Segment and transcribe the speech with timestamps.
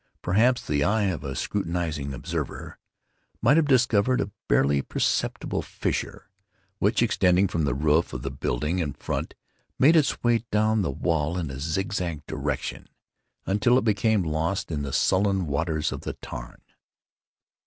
[0.23, 2.79] Perhaps the eye of a scrutinizing observer
[3.39, 6.31] might have discovered a barely perceptible fissure,
[6.79, 9.35] which, extending from the roof of the building in front,
[9.77, 12.89] made its way down the wall in a zigzag direction,
[13.45, 16.63] until it became lost in the sullen waters of the tarn.